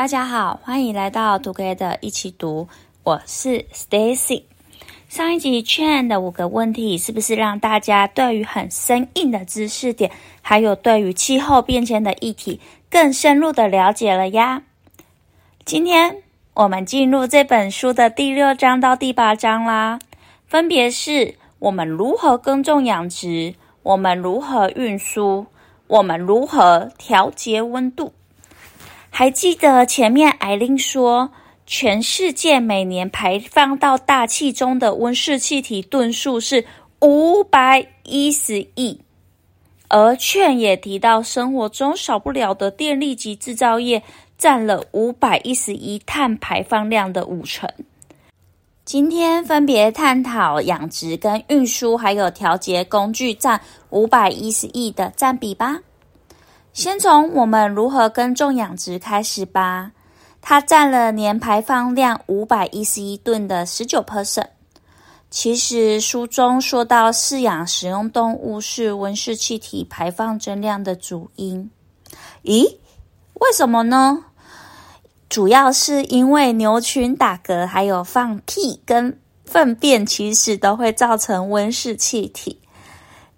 [0.00, 2.68] 大家好，欢迎来到 Together 一起读，
[3.02, 4.44] 我是 Stacy。
[5.10, 10.10] 上一集 Chain 的五个问题，是不是让大家对于很生硬的知识点，
[10.40, 14.62] 还有对于气候变迁的议题，更深入的了解了呀？
[15.66, 16.22] 今天
[16.54, 19.98] 我们进入这本书的第六章到第八章啦，
[20.46, 25.44] 分别是我们如何耕种养殖，我们如何运输，
[25.88, 28.14] 我们如何调节温度。
[29.10, 31.30] 还记得前面艾琳说，
[31.66, 36.64] 全世界每年排放到大气中的温室气体吨数是
[37.00, 38.98] 五百一十亿，
[39.88, 44.02] 而券也提到，生活中少不了的电力及制造业
[44.38, 47.68] 占了五百一十亿碳排放量的五成。
[48.86, 55.78] 今天分别探讨养殖跟运输，还有调节工具占五百一十亿的占比吧。
[56.72, 59.92] 先从我们如何耕种养殖开始吧。
[60.40, 64.46] 它占了年排放量五百一十一吨的十九 percent。
[65.30, 71.70] 其实书中说到，饲养食用动物是温室气体排放增量的主因。
[72.42, 72.76] 咦？
[73.34, 74.24] 为什么呢？
[75.28, 82.58] 主要是因为牛群打嗝，还有放屁跟粪便，其实都会造成温室气体。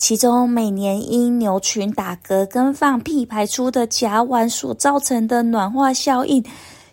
[0.03, 6.45] 其中每年因牛群打嗝跟放屁排出的甲烷所造成的暖化效应。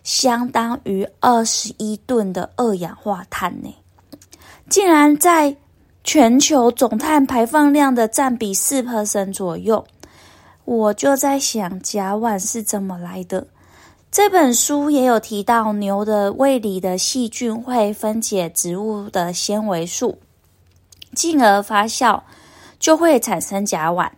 [0.04, 3.74] 相当于二十一吨的二氧化碳呢，
[4.68, 5.56] 竟然在
[6.04, 9.84] 全球总碳排放量的占比四 percent 左右。
[10.64, 13.44] 我就在想，甲烷是怎么来的？
[14.12, 20.16] 这本书也有提到，牛的胃里的细菌会分解植物的纤维素，
[21.12, 22.20] 进而发酵，
[22.80, 24.10] 就会产生甲烷，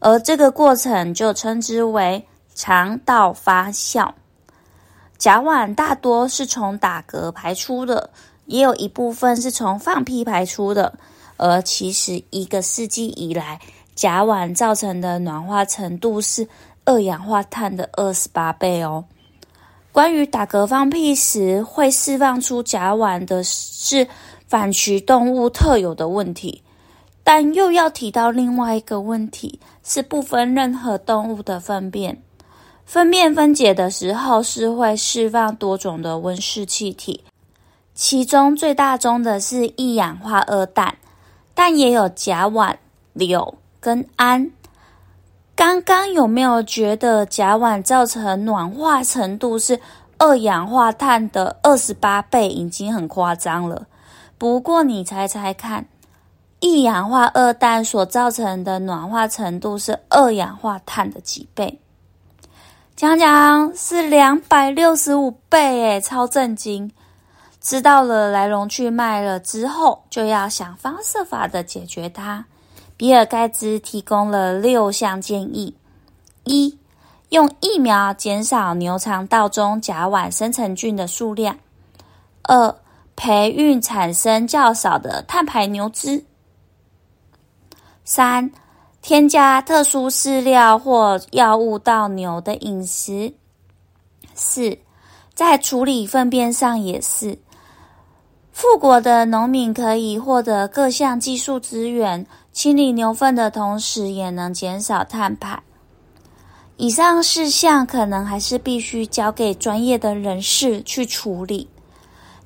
[0.00, 4.10] 而这个过程就称之为肠道发酵。
[5.18, 8.10] 甲烷大多是从打嗝排出的，
[8.46, 10.98] 也有一部分是从放屁排出的。
[11.36, 13.60] 而其实一个世纪以来，
[13.94, 16.48] 甲烷造成的暖化程度是
[16.84, 19.04] 二氧化碳的二十八倍哦。
[19.92, 24.06] 关于打嗝放屁时会释放出甲烷的是
[24.46, 26.62] 反刍动物特有的问题，
[27.30, 32.22] 但又要提到另外一个问题，是不分任何动物的粪便。
[32.86, 37.22] 粪便分解的时候是会释放多种的温室气体，
[37.92, 40.94] 其中最大宗的是一氧化二氮，
[41.52, 42.74] 但也有甲烷、
[43.12, 44.50] 硫跟氨。
[45.54, 49.78] 刚刚有没有觉得甲烷造成暖化程度是
[50.16, 53.86] 二氧化碳的二十八倍，已经很夸张了？
[54.38, 55.86] 不过你猜猜看，
[56.60, 61.80] 一氧化二氮所造成的暖化程度是二氧化碳的几倍？
[62.96, 66.90] 讲讲是两百六十五倍诶，超震惊！
[67.60, 72.44] 知道了来龙去脉了之后，就要想方设法的解决它。
[72.96, 75.76] 比尔盖茨提供了六项建议：
[76.42, 76.76] 一、
[77.28, 81.54] 用疫苗减少牛肠道中甲烷生成菌的数量；
[82.42, 82.74] 二、
[83.14, 86.24] 培育产生较少的碳排牛只；
[88.10, 88.50] 三、
[89.02, 93.34] 添加特殊饲料或药物到牛的饮食。
[94.34, 94.78] 四，
[95.34, 97.38] 在处理粪便上也是。
[98.50, 105.62] 富国的农民可以获得各项技术资源，清理牛粪的同时，也能减少碳排。
[106.78, 111.68] 以上事项可能还是必须交给专业的人士去处理，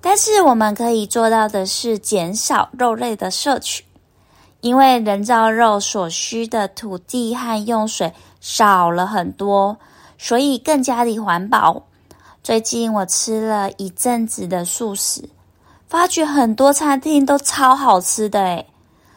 [0.00, 3.84] 但是我们可以做到的是减少肉类的摄取。
[4.62, 9.76] 因为人造肉所需的土地和用水少了很多，
[10.16, 11.82] 所以更加的环保。
[12.44, 15.28] 最近我吃了一阵子的素食，
[15.88, 18.66] 发觉很多餐厅都超好吃的诶。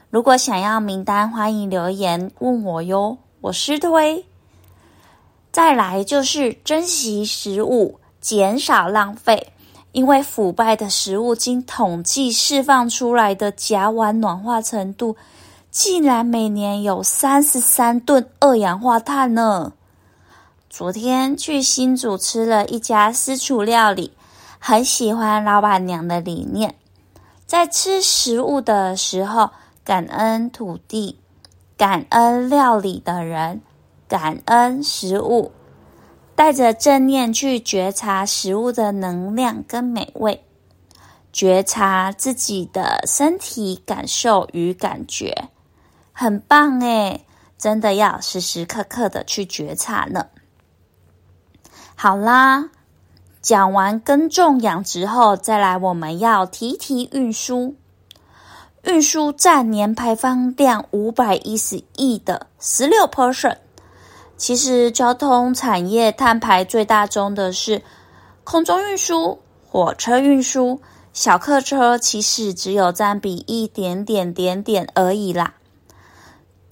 [0.09, 4.25] 如果想要名单，欢迎留言问我哟，我是推。
[5.51, 9.51] 再来就是珍惜食物，减少浪费。
[9.91, 15.15] 因为腐败的食物经统计释放出来的甲烷暖化程度，
[15.77, 19.73] 竟然每年有三十三吨二氧化碳呢！
[20.69, 24.13] 昨天去新竹吃了一家私厨料理，
[24.57, 26.75] 很喜欢老板娘的理念，
[27.45, 29.49] 在吃食物的时候，
[29.83, 31.19] 感恩土地，
[31.75, 33.61] 感恩料理的人，
[34.07, 35.51] 感恩食物。
[36.35, 40.45] 带着正念去觉察食物的能量跟美味，
[41.33, 45.49] 觉察自己的身体感受与感觉，
[46.17, 47.25] 很棒诶，
[47.57, 50.27] 真的要时时刻刻的去觉察呢。
[51.93, 52.69] 好啦，
[53.41, 57.75] 讲完耕种养殖后，再来我们要提提运输。
[58.83, 63.57] 运输占年排放量五百一十亿的十六 percent。
[64.37, 67.81] 其实交通产业碳排最大宗的是
[68.45, 70.79] 空中运输、火车运输，
[71.11, 75.55] 小客车其实只有占比一点点点点而已啦。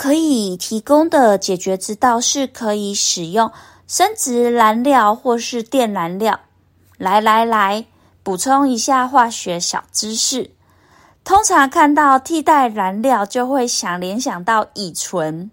[0.03, 3.49] 可以提供的解决之道是可以使用
[3.87, 6.41] 生质燃料或是电燃料。
[6.97, 7.85] 来来来，
[8.21, 10.51] 补充一下化学小知识。
[11.23, 15.49] 通常看到替代燃料，就会想联想到乙醇。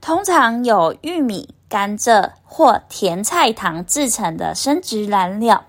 [0.00, 5.64] 通常有玉米、甘蔗或甜菜糖制成的生质燃料。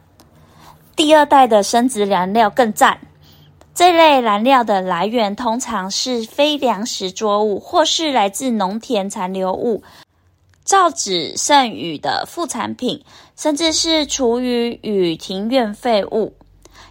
[0.95, 3.00] 第二代的生质燃料更赞。
[3.74, 9.83] 这类燃料的来源通常是非粮食作物，或是来自农田残留物、
[10.63, 13.04] 造纸剩余的副产品，
[13.38, 16.33] 甚至是厨余与庭院废物。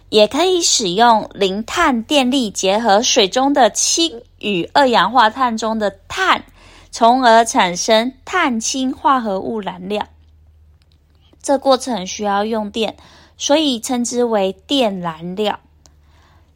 [0.09, 6.43] 也可以使用零碳电力，结合水中的氢与二氧化碳中的碳，
[6.89, 10.07] 从而产生碳氢化合物燃料。
[11.43, 12.97] 这过程需要用电，
[13.37, 15.59] 所以称之为电燃料。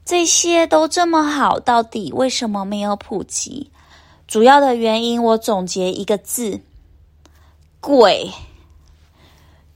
[0.05, 3.71] 这些都这么好，到底为什么没有普及？
[4.27, 6.61] 主要的原因，我总结一个字：
[7.79, 8.31] 贵。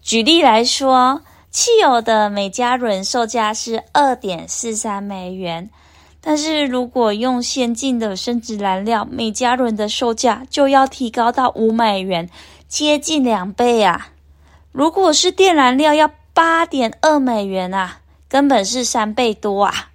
[0.01, 5.69] 举例来说，汽油的每加仑售价是二点四三美元，
[6.21, 12.29] 但是如果用先进的生质燃料，每加仑的售价就要提高到五美元，
[12.67, 14.09] 接近两倍啊！
[14.71, 19.91] 如果是电燃料，要八点二美元啊，根本是三倍多啊！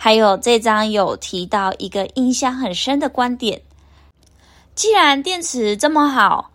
[0.00, 3.60] 还有这张有提到一个印象很深的观点：
[4.76, 6.52] 既然电池这么好，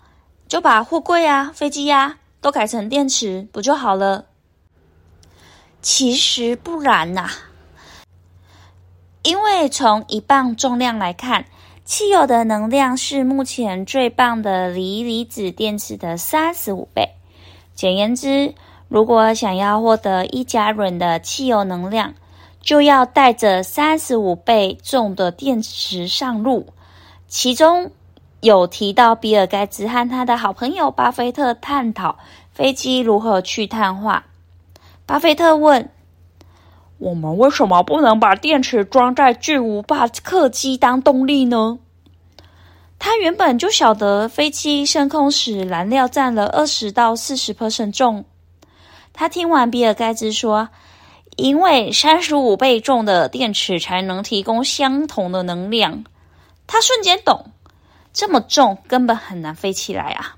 [0.47, 4.25] 就把货柜啊、飞机呀都改成电池不就好了？
[5.81, 7.29] 其实不然呐，
[9.23, 11.45] 因为从一磅重量来看，
[11.83, 17.09] 汽油的能量是目前最棒的锂离子电池的三十五倍。
[17.75, 18.55] 简言之，
[18.87, 22.13] 如果想要获得一加仑的汽油能量，
[22.63, 26.67] 就要带着三十五倍重的电池上路，
[27.27, 27.91] 其中
[28.39, 32.17] 有提到比尔盖茨和他的好朋友巴菲特探讨
[32.53, 34.23] 飞机如何去碳化。
[35.05, 35.89] 巴菲特问
[36.99, 41.79] ：“我们为什么不能把电池装在巨无霸客机当动力呢？”
[42.97, 48.23] 他原本就晓得飞机升空时燃料占了二十到四十 percent 重。
[49.11, 50.69] 他听完比尔盖茨说。
[51.35, 56.03] 因为三十五倍重的电池才能提供相同的能量，
[56.67, 57.51] 他瞬间懂，
[58.13, 60.37] 这么重根本很难飞起来啊！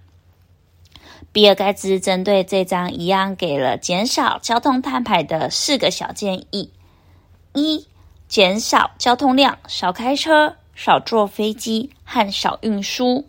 [1.32, 6.72] 比尔盖茨针对这张一样给了减少交通碳排的四个小建议：
[7.54, 7.86] 一、
[8.30, 13.26] 减少交通量，少开车，少坐飞机和少运输；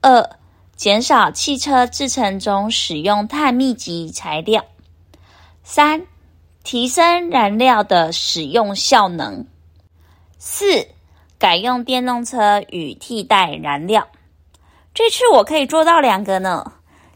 [0.00, 0.28] 二、
[0.74, 4.62] 减少汽车制程中使用碳密集材料；
[5.62, 6.06] 三、
[6.62, 9.46] 提升燃料的使用效能。
[10.38, 10.86] 四、
[11.38, 14.06] 改用电动车与替代燃料。
[14.94, 16.72] 这次我可以做到两个呢：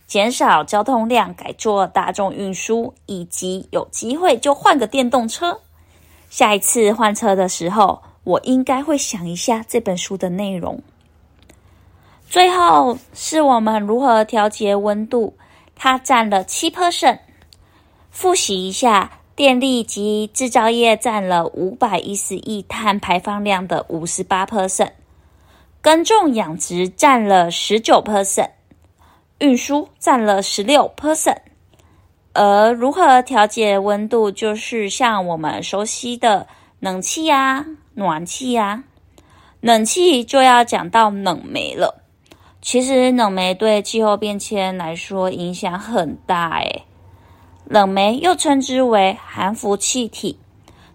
[0.06, 5.60] 减少交通量，改坐大众运输，以及有机会就换个电动车。
[6.30, 10.82] 下一次换车的时候，我应该会想一下这本书的内容。
[12.28, 15.36] 最后是我们如何调节温度，
[15.76, 17.18] 它占了七 percent。
[18.10, 19.10] 复习一下。
[19.36, 24.92] 电力及制造业占了五百一十亿碳排放量的五十八 percent，
[25.80, 28.50] 耕种养殖占了十九 percent，
[29.38, 31.38] 运输占了十六 percent。
[32.32, 36.46] 而如何调节温度，就是像我们熟悉的
[36.78, 38.84] 冷气呀、暖气呀。
[39.60, 42.02] 冷气就要讲到冷媒了。
[42.60, 46.82] 其实冷媒对气候变迁来说影响很大，诶。
[47.66, 50.38] 冷媒又称之为含氟气体，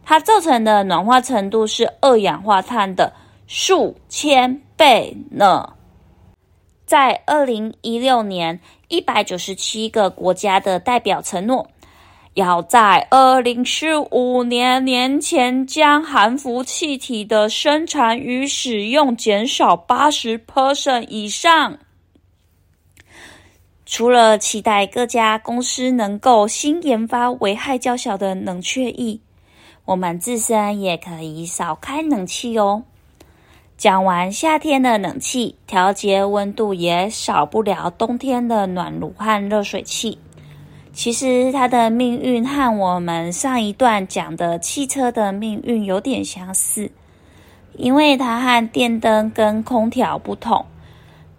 [0.06, 3.14] 它造成的暖化程度是二氧化碳的
[3.48, 5.74] 数千倍呢。
[6.86, 11.68] 在二零一六年，一百九十七个国家的代表承诺，
[12.34, 21.78] 要在二零四五年年前将含氟气体的生产与使用减少八十 percent 以上。
[23.92, 29.20] 除了期待各家公司能够新研发危害较小的冷却液，
[29.84, 32.84] 我们自身也可以少开冷气哦。
[33.80, 40.20] 讲完夏天的冷气，调节温度也少不了冬天的暖炉和热水器。
[40.94, 46.92] 其实它的命运和我们上一段讲的汽车的命运有点相似，
[47.74, 50.64] 因为它和电灯跟空调不同。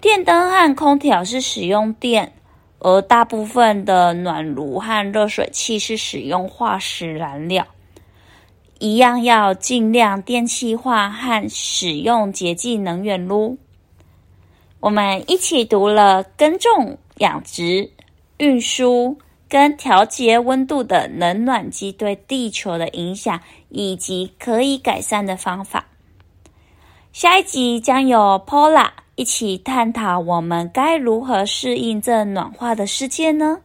[0.01, 2.33] 电灯和空调是使用电，
[2.81, 7.67] 而大部分的暖炉和热水器是使用化石燃料。
[8.79, 13.57] 一样要尽量电气化和使用洁净能源喽。
[14.81, 17.91] 我们一起读了耕种、养殖、
[18.39, 25.85] 运输跟调节温度的冷暖机对地球的影响，以及可以改善的方法。
[27.13, 28.89] 下一集将由 Paula
[29.21, 33.59] 一起探讨我们该如何适应这暖化的世界呢？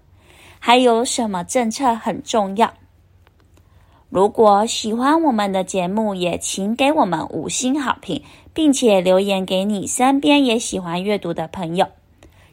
[0.60, 2.74] 还有什么政策很重要？
[4.10, 8.22] 如果喜欢我们的节目，也请给我们五星好评，
[8.54, 11.88] 并且留言给你身边也喜欢阅读的朋友。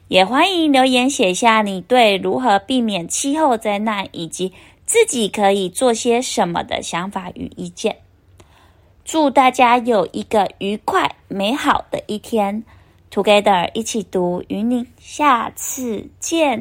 [0.06, 4.52] 也欢迎留言写下你对如何避免气候灾难以及
[4.86, 7.96] 自己可以做些什么的想法与意见。
[9.04, 12.62] 祝大家有一个愉快美好的一天
[13.12, 16.58] ！Together 一起读，与你下次见。